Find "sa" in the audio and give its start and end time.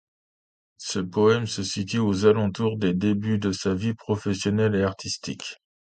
3.51-3.75